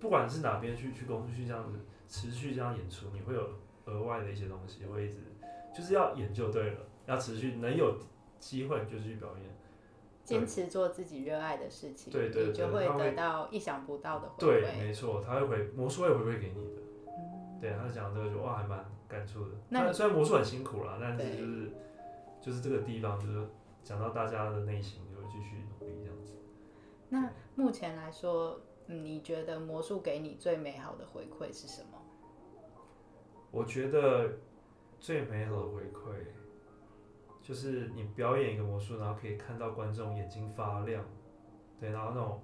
[0.00, 3.46] 不管是哪边去去公去这样子持续这样演出，你会有
[3.84, 5.18] 额外的一些东西会一直
[5.74, 7.98] 就是要演就对了，要持续能有
[8.38, 9.52] 机会就去表演。
[10.24, 14.38] 坚持做自己热爱的事情，对对对，你就会得到意想不到的回馈。
[14.38, 16.82] 对，没错，他会回魔术会回馈给你的。
[17.08, 19.50] 嗯、对，他讲这个就哇，还蛮感触的。
[19.68, 21.70] 那虽然魔术很辛苦啦，但是就是
[22.40, 23.44] 就是这个地方，就是
[23.82, 26.34] 讲到大家的内心，就会继续努力这样子。
[27.08, 31.98] 那目前来说，你觉得魔术给你最美好的回馈是什么？
[33.50, 34.38] 我觉得
[34.98, 36.14] 最美好的回馈。
[37.44, 41.04] 就是你表演一个魔术，然后可以看到观众眼睛发亮，
[41.80, 42.40] 对，然后那种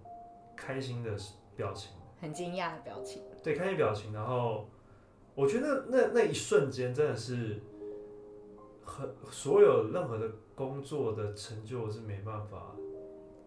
[0.56, 1.16] 开心的
[1.54, 4.68] 表情，很惊讶的表情，对，开心表情，然后
[5.36, 7.62] 我觉得那那一瞬间真的是
[8.84, 12.74] 很所有任何的工作的成就是没办法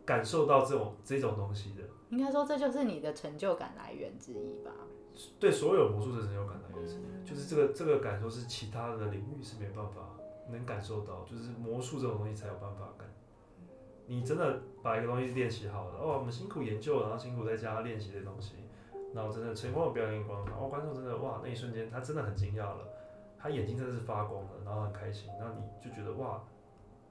[0.06, 1.84] 感受到这种这种东西的。
[2.10, 4.72] 应该说这就是你的成就感来源之一吧？
[5.40, 10.08] 对，所有魔术的成就感来源之一，嗯、就是这个这个感受是其他的领域是没办法。
[10.50, 13.08] 能感受到，就是魔术这种东西才有办法感。
[14.06, 18.56] 你真的把一个东西练习好了，哦，我们辛苦研究，然后辛苦在家练习这东西，
[19.14, 22.86] 然后真的成功的表演光，然后观众真的哇，那一瞬间他真的很惊讶了，
[23.40, 26.44] 他眼睛真的是发光的，然后很开心，然后你就觉得哇，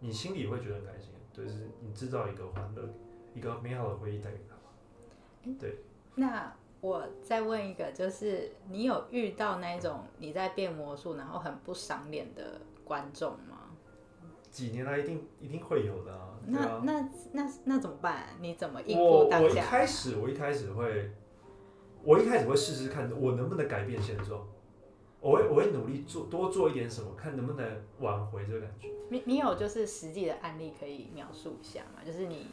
[0.01, 2.89] 你心里会觉得很开心，对，是你制造一个欢乐，
[3.35, 5.51] 一个美好的回忆带给他。
[5.59, 5.79] 对。
[6.15, 12.61] 那我再问一个，就是你有遇到那种你在变魔术，然后很不赏脸的？
[12.91, 13.71] 观众吗？
[14.51, 16.37] 几年来一定一定会有的啊。
[16.45, 18.27] 那啊那那那怎么办？
[18.41, 19.47] 你怎么应付当下？
[19.47, 21.13] 我我一开始我一开始会，
[22.03, 24.45] 我一开始会试试看我能不能改变现状。
[25.21, 28.89] 我会我会努力做多做一点什么，看能不能挽回这个感觉。
[29.11, 32.03] 你你有就是实际的案例可以描述一下吗？
[32.05, 32.47] 就是你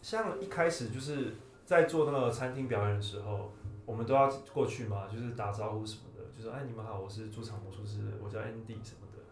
[0.00, 1.34] 像一开始就是
[1.64, 3.52] 在做那个餐厅表演的时候，
[3.84, 9.06] 我们都要过去嘛，就是打招呼什么的，就说哎你们好，我是驻场魔术师，我叫 Andy 什么。
[9.14, 9.22] 的。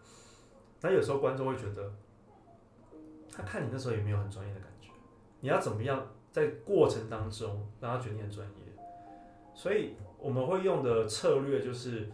[0.81, 1.91] 那有时候观众会觉得，
[3.31, 4.89] 他看你那时候也没有很专业的感觉。
[5.39, 8.53] 你要怎么样在过程当中让他觉得你很专业？
[9.55, 12.11] 所以我们会用的策略就是，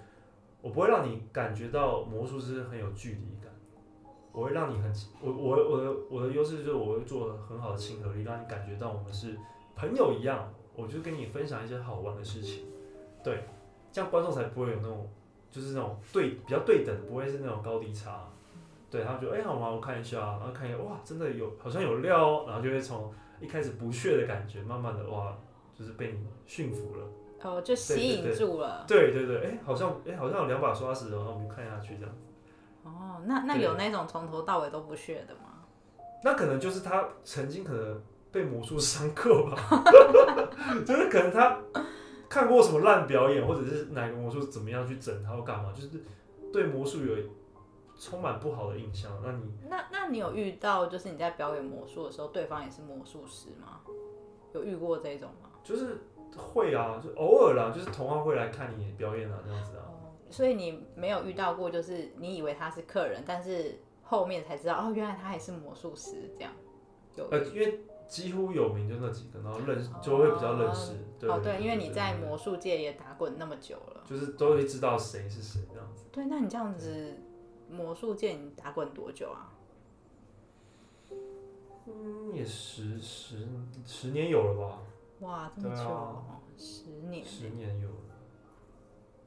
[0.62, 3.52] 我不会让你感觉到魔术师很有距离感，
[4.32, 9.38] 我会让你很我我我的我的优势就是我会做很好的亲和力，让你感觉到我们是
[9.76, 10.52] 朋友一样。
[10.74, 12.63] 我就跟你分享一些好玩的事情，
[13.21, 13.43] 对，
[13.91, 15.08] 这样观众才不会有那种
[15.50, 18.26] 就是那种对比较对等，不会是那种高低差。
[18.89, 19.69] 对，他们就哎、欸、好吗？
[19.69, 25.38] 我看一下，然后看一下，哇，真的有，好像有料哦，然后就会从一开始不屑的感觉，慢慢的哇，
[25.78, 27.06] 就是被你驯服了，
[27.43, 28.86] 哦，就吸引住了。
[28.88, 32.21] 对对对，哎、欸，好像哎、欸、好像有两把刷子，然后我们看下去这样子。
[32.84, 35.63] 哦，那那有那种从头到尾都不屑的吗？
[36.23, 38.01] 那可能就是他曾经可能
[38.32, 39.84] 被魔术上过吧，
[40.86, 41.60] 就是可能他
[42.30, 45.89] 看过什么烂表演，或者是哪个魔术怎么样去整他或干嘛，就是
[46.51, 47.15] 对魔术有。
[48.04, 53.82] 充满不好的印象，那你那那你有遇到就是你在表演魔术的时候，对方也是魔术师吗？
[54.56, 55.49] 有遇过这种吗？
[55.63, 56.01] 就是
[56.36, 59.84] 会啊，就偶尔啦，就是同行会来看你表演啊，这样子啊。
[59.88, 66.52] 哦，所以你没有遇到过，就是你以为他是客人，但是后面才知道哦，原来他也是魔术师这样。
[67.15, 70.94] 有呃，因为几乎有名就那几个，然后认识就会比较认识。
[71.28, 76.06] 哦对，因为你在魔术界也打滚那么久了，就是都会知道谁是谁这样子。
[76.12, 77.17] 对，那你这样子。
[77.70, 79.54] 魔术界你打滚多久啊？
[81.86, 83.48] 嗯，也十十
[83.86, 84.82] 十年有了吧？
[85.21, 87.95] 哇，这么久，啊、十年，十年有了。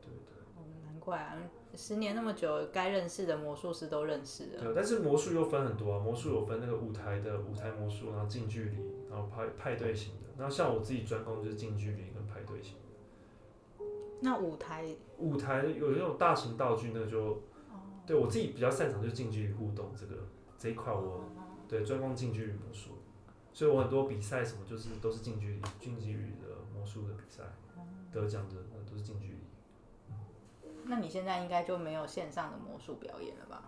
[0.01, 0.35] 对对。
[0.57, 1.37] 哦，难怪啊，
[1.75, 4.63] 十年那么久，该认识的魔术师都认识了。
[4.63, 8.77] 对，但是魔术又分很多啊，魔术有分那个舞台的舞台魔术，然后近距离，
[9.11, 10.29] 然后派派对型的。
[10.37, 13.85] 然后像我自己专攻就是近距离跟派对型的。
[14.21, 14.95] 那舞台？
[15.19, 17.41] 舞台有那种大型道具，那就。
[18.07, 20.15] 对我自己比较擅长就是近距离互动这个
[20.59, 21.25] 这一块，我
[21.67, 22.91] 对专攻近距离魔术，
[23.55, 27.45] 所以我很多比赛什么就是都是近距离近距离的魔术的比赛，
[28.13, 28.57] 得奖的
[28.91, 29.35] 都是近距离。
[30.87, 33.63] 那你现在应该就没有线上的魔术表演了吧？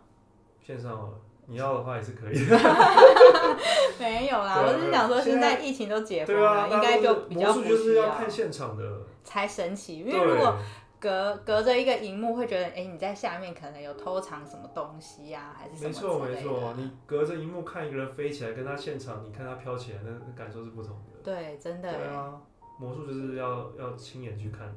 [0.60, 1.14] 线上
[1.46, 2.34] 你要的话也是可以。
[4.00, 10.58] 没有啦，我是想说现在疫情都解封了，啊、应该就比较魔术就是要看现场的才神奇，因为如果。
[11.06, 15.88] 隔隔着一个荧幕会觉得，哎、欸，你在下面可能有偷藏什么东西呀、啊，还是什么？
[15.88, 21.20] 没错没错，你隔着荧幕看一个人飞起来，跟他现场你看他飘起来，那感受是不同的。
[21.22, 21.92] 对，真的。
[21.92, 22.42] 对啊，
[22.80, 24.74] 魔术就是要要亲眼去看，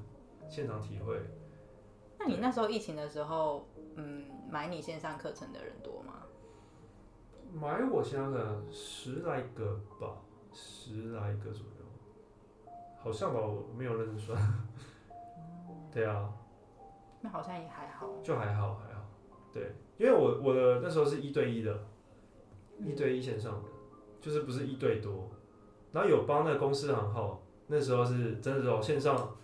[0.47, 1.19] 现场体会。
[2.19, 6.13] 那你那时候疫情的时候，嗯，买你线上课程的人多吗？
[7.51, 10.21] 买我线上的十来个吧，
[10.53, 12.71] 十来个左右，
[13.01, 14.39] 好像吧，我没有认真算。
[15.89, 16.29] 嗯、对啊，
[17.21, 19.01] 那好像也还好，就还好还好。
[19.51, 21.75] 对，因为我我的那时候是一对一的，
[22.79, 23.69] 一对一线上的，
[24.21, 25.29] 就是不是一对多，
[25.91, 29.35] 然后有帮那个公司行号，那时候是真的是哦线上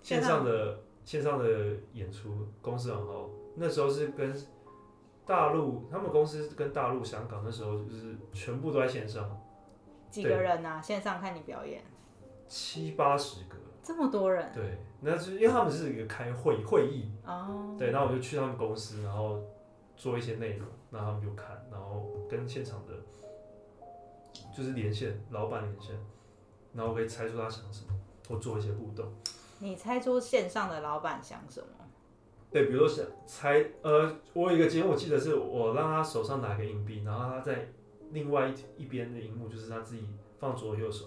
[0.00, 1.46] 线上的线上的
[1.92, 4.32] 演出，公司行号那时候是跟
[5.26, 9.40] 大陆他们公司跟大陆香港那时候就是全部都在线上，
[10.10, 10.80] 几个人啊？
[10.80, 11.82] 线上看你表演，
[12.46, 13.56] 七八十个，
[13.90, 14.52] 这么多人？
[14.54, 19.42] 对，那是因为他们是一个开会会议哦，对，然后我就去他们公司，然后
[19.96, 22.94] 做一些内容，然后他们就看，然后跟现场的，
[24.56, 25.96] 就是连线老板连线，
[26.72, 27.92] 然后我可以猜出他想什么，
[28.28, 29.12] 或做一些互动。
[29.58, 31.66] 你猜出线上的老板想什么？
[32.48, 37.66] 对，比如说想猜，呃，我有一个节目，我记得是我让他手上拿个硬币，然后他在
[38.12, 40.06] 另外一一边的荧幕就是他自己
[40.38, 41.06] 放左右手，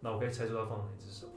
[0.00, 1.28] 那我可以猜出他放哪只手。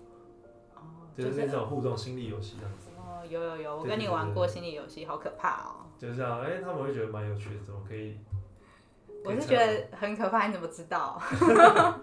[1.17, 2.89] 哦，就是那种互动心理游戏这样子。
[2.97, 5.85] 哦，有有有，我跟你玩过心理游戏，好可怕哦。
[5.97, 8.17] 就是这样，哎、欸，他们会觉得蛮有趣的，怎么可以？
[9.25, 11.19] 我是觉得很可怕，你怎么知道？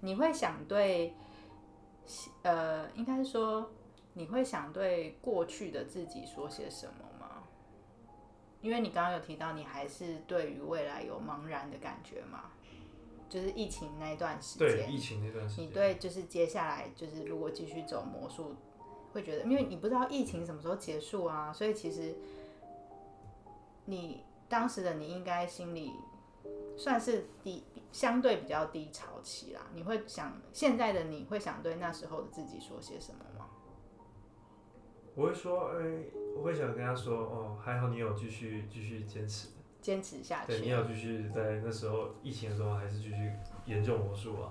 [0.00, 1.14] 你会想对，
[2.42, 3.70] 呃，应该是说。
[4.18, 7.42] 你会想对过去的自己说些什么吗？
[8.62, 12.44] 因为你刚刚有提到，你还是对于未来有茫然的感觉嘛？
[13.28, 18.54] 就是疫情那一段时间，对疫情那段时间，你对就是接下来就是如果继续走魔术，
[19.12, 22.14] 会觉得，因为你不知道疫情什么时候结束啊，所以其实
[23.86, 25.92] 你当时的你应该心里
[26.76, 29.62] 算是低，相对比较低潮期啦。
[29.74, 33.46] 你会想现在的你会想对那时候的自己说些什么吗？
[35.14, 39.48] 我会说，哎、欸，我会想跟他说，哦，还好你有继续继续坚持，
[39.86, 40.48] 坚持下去。
[40.48, 43.32] 对，你要继续在那时候疫情的时候，还是继续
[43.66, 44.50] 研究魔术啊，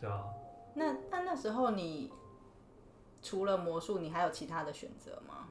[0.00, 0.22] 对啊。
[0.72, 2.12] 那那那时候你
[3.20, 5.48] 除了魔术，你还有其他的选择吗？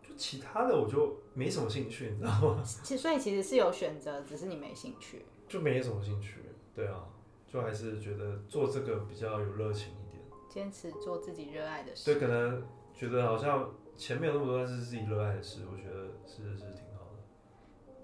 [0.00, 2.62] 就其他的我就没什么兴趣，你知道吗？
[2.84, 5.26] 其所以其实是有选择，只是你没兴趣。
[5.48, 6.36] 就没什么兴趣，
[6.72, 7.04] 对啊，
[7.48, 10.22] 就还是觉得做这个比较有热情一点。
[10.48, 12.14] 坚持做自己热爱的事。
[12.14, 12.62] 对，可能
[12.94, 16.89] 觉得好像前面有那么多，但是自己热爱的事，我觉得是是挺。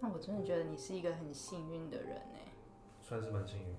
[0.00, 2.38] 那我真的觉得你是一个很幸运的人呢。
[3.00, 3.74] 算是蛮幸运的。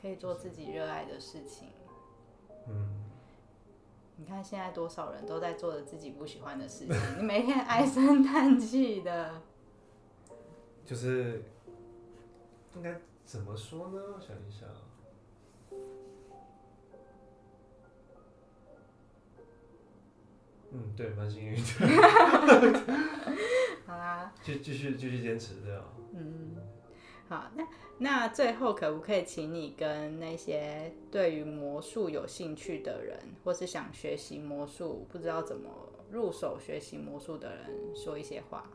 [0.00, 1.68] 可以做自己热爱的事情。
[2.68, 3.02] 嗯。
[4.16, 9.42] 你看现在多少人都在做着自己不喜欢的事情，你每天唉声叹气的。
[10.84, 11.42] 就是
[12.76, 14.00] 应该怎么说呢？
[14.16, 14.68] 我想一想。
[20.70, 21.60] 嗯，对，蛮幸运的。
[23.94, 25.84] 好啦，继继续继续坚持这样。
[26.14, 26.56] 嗯，
[27.28, 27.64] 好，那
[27.98, 35.70] 那最后可不可以请你跟那些对于魔术有兴趣的人，或是想学习魔术不知道怎么
[36.10, 38.68] 入手学习魔术的人说一些话？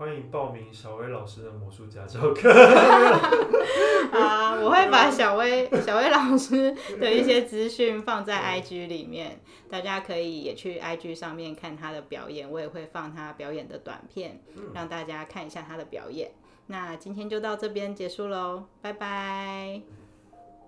[0.00, 2.50] 欢迎报名小薇老师的魔术家教课。
[4.18, 9.38] 啊，我会把小薇小薇老师的一些资讯放在 IG 里面，
[9.68, 14.40] 大家可以也去 IG 上面看他的表演，我也会放他表演的短片，
[14.72, 16.30] 让大家看一下他的表演。
[16.68, 19.82] 那今天就到这边结束喽，拜拜。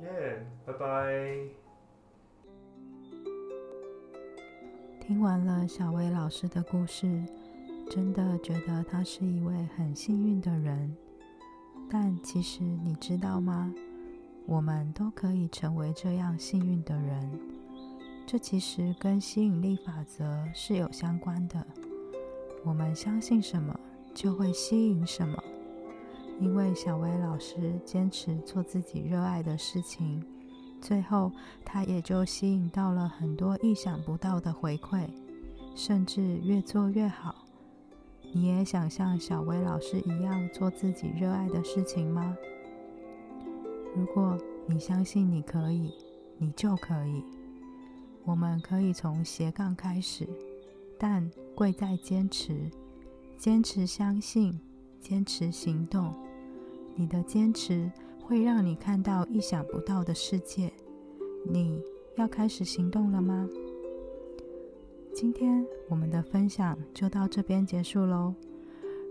[0.02, 1.38] 耶，拜拜。
[5.00, 7.08] 听完了小薇老师的故事。
[7.94, 10.96] 真的觉得他是一位很幸运的人，
[11.90, 13.70] 但其实你知道吗？
[14.46, 17.38] 我们都可以成为这样幸运的人。
[18.26, 21.66] 这其实跟吸引力法则是有相关的。
[22.64, 23.78] 我们相信什么，
[24.14, 25.36] 就会吸引什么。
[26.40, 30.24] 因为小薇老师坚持做自己热爱的事情，
[30.80, 31.30] 最后
[31.62, 35.06] 他也就吸引到了很多意想不到的回馈，
[35.74, 37.41] 甚至越做越好。
[38.34, 42.36] 你也想像小薇老师一样做自己热爱的事情吗？
[43.94, 45.92] 如果你相信你可以，
[46.38, 47.22] 你就可以。
[48.24, 50.26] 我们可以从斜杠开始，
[50.98, 52.70] 但贵在坚持。
[53.36, 54.58] 坚持相信，
[54.98, 56.14] 坚持行动。
[56.94, 57.90] 你的坚持
[58.24, 60.72] 会让你看到意想不到的世界。
[61.44, 61.82] 你
[62.16, 63.46] 要开始行动了吗？
[65.14, 68.34] 今天我们的分享就到这边结束喽。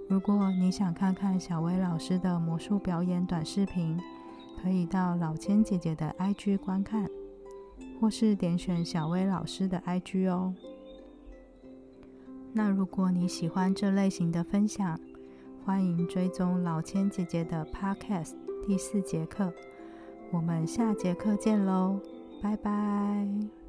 [0.09, 3.97] 如果你想看看小薇老师的魔术表演短视频，
[4.61, 7.07] 可以到老千姐姐的 IG 观看，
[7.99, 10.53] 或是点选小薇老师的 IG 哦。
[12.51, 14.99] 那如果你喜欢这类型的分享，
[15.63, 18.33] 欢迎追踪老千姐姐的 Podcast
[18.67, 19.53] 第四节课。
[20.31, 21.99] 我们下节课见喽，
[22.41, 23.60] 拜拜。